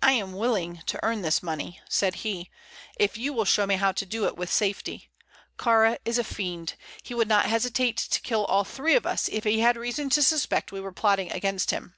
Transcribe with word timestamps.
"I 0.00 0.12
am 0.12 0.34
willing 0.34 0.82
to 0.86 1.00
earn 1.04 1.22
this 1.22 1.42
money," 1.42 1.80
said 1.88 2.14
he, 2.22 2.50
"if 3.00 3.18
you 3.18 3.32
will 3.32 3.44
show 3.44 3.66
me 3.66 3.74
how 3.74 3.90
to 3.90 4.06
do 4.06 4.26
it 4.28 4.36
with 4.36 4.48
safety. 4.48 5.10
Kāra 5.58 5.98
is 6.04 6.18
a 6.18 6.22
fiend. 6.22 6.74
He 7.02 7.14
would 7.14 7.26
not 7.26 7.46
hesitate 7.46 7.96
to 7.96 8.20
kill 8.20 8.44
all 8.44 8.62
three 8.62 8.94
of 8.94 9.06
us 9.06 9.26
if 9.28 9.42
he 9.42 9.58
had 9.58 9.76
reason 9.76 10.08
to 10.10 10.22
suspect 10.22 10.70
we 10.70 10.80
were 10.80 10.92
plotting 10.92 11.32
against 11.32 11.72
him." 11.72 11.96